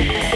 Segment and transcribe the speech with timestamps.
[0.00, 0.29] Yeah.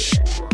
[0.00, 0.49] Switch.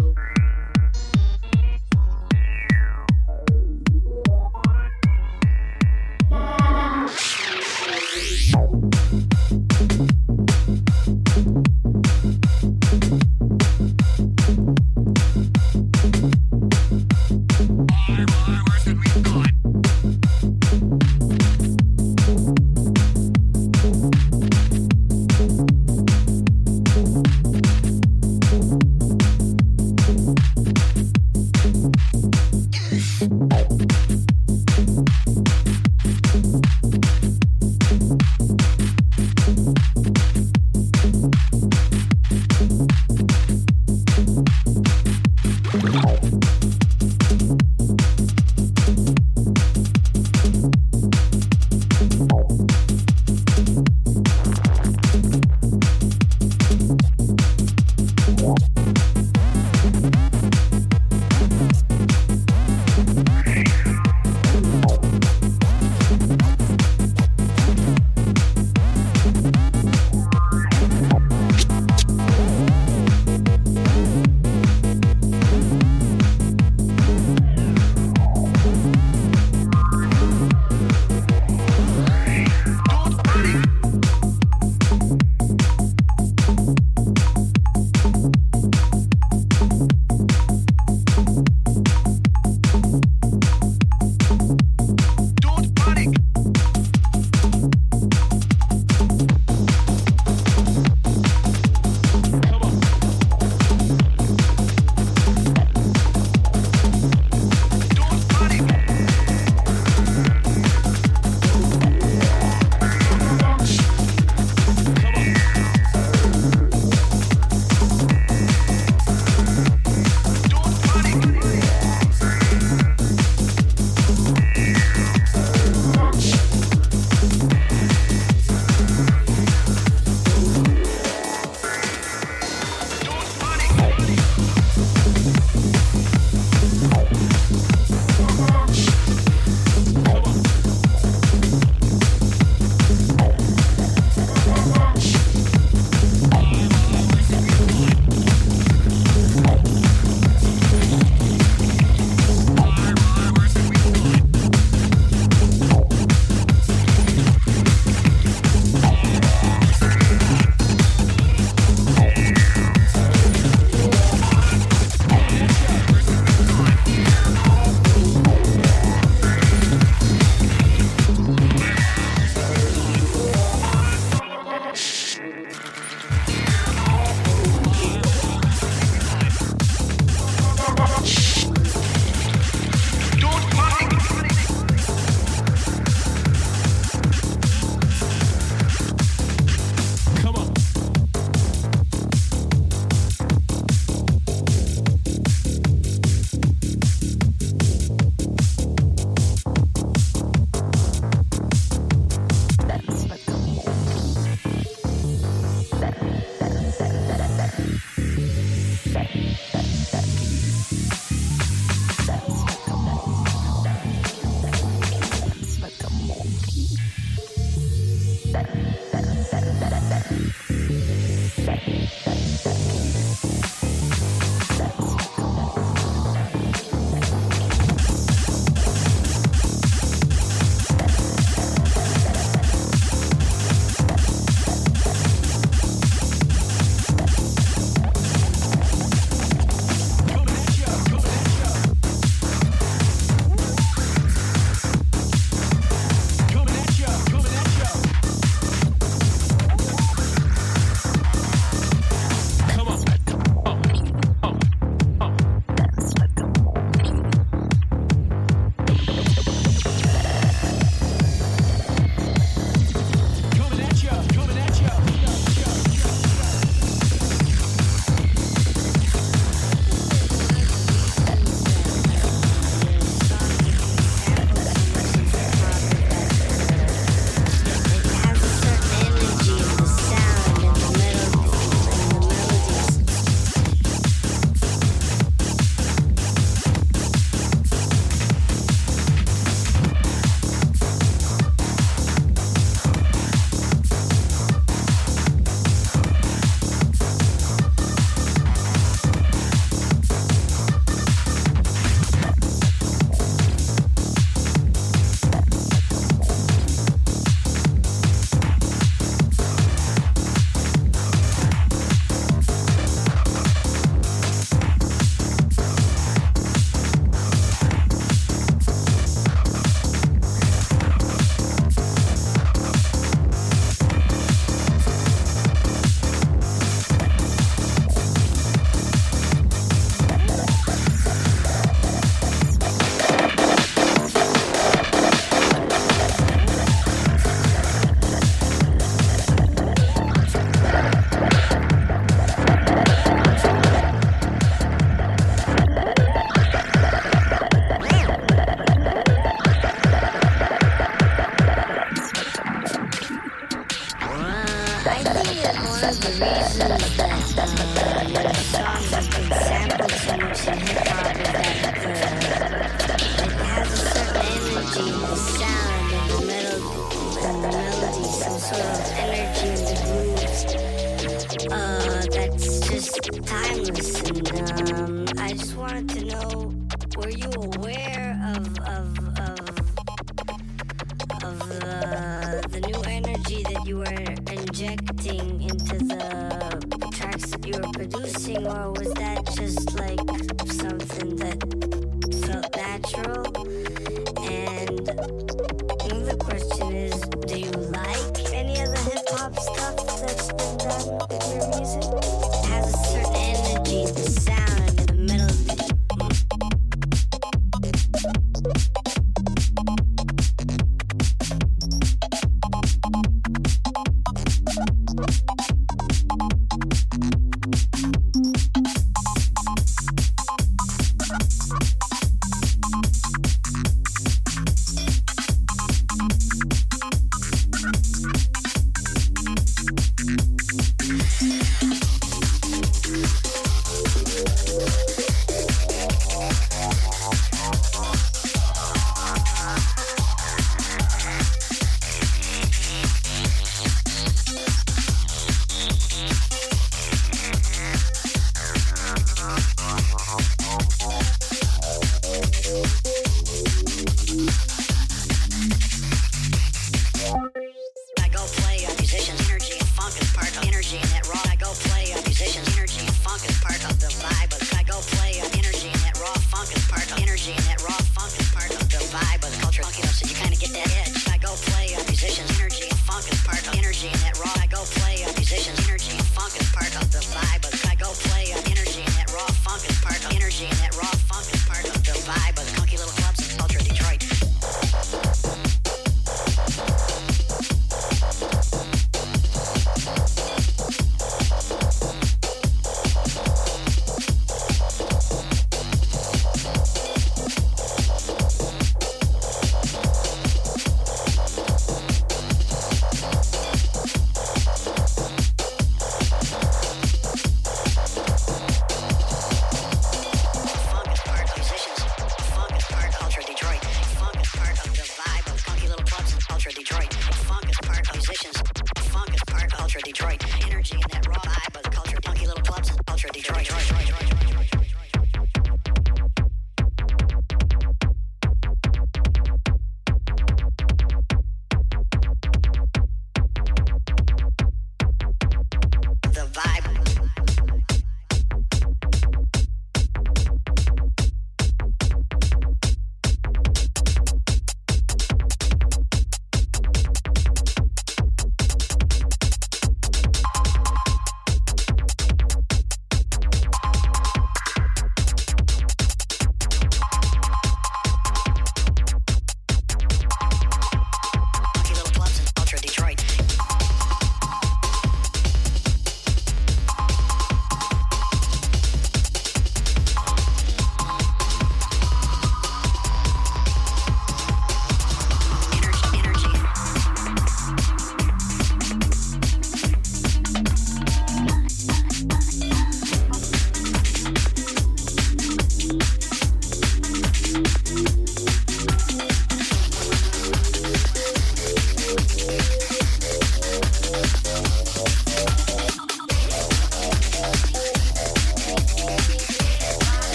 [400.65, 401.76] In your music?